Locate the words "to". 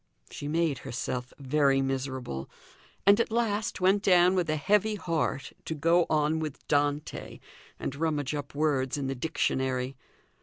5.65-5.75